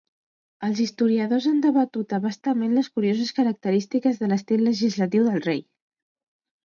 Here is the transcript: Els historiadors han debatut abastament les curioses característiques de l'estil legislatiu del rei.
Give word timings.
Els 0.67 0.79
historiadors 0.85 1.47
han 1.51 1.59
debatut 1.65 2.15
abastament 2.19 2.73
les 2.77 2.89
curioses 2.95 3.31
característiques 3.41 4.19
de 4.23 4.31
l'estil 4.33 4.65
legislatiu 4.71 5.29
del 5.31 5.43
rei. 5.51 5.63